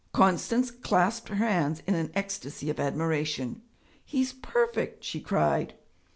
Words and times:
Constance 0.13 0.71
clasped 0.71 1.29
her 1.29 1.35
hands 1.35 1.83
in 1.85 1.93
an 1.93 2.09
ecstasy 2.15 2.71
of 2.71 2.79
admiration. 2.79 3.61
'He's 4.03 4.33
perfect!' 4.33 5.03
she 5.03 5.19
cried. 5.21 5.75